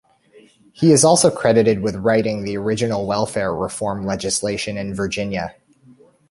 [0.73, 5.53] He is also credited with writing the original welfare reform legislation in Virginia.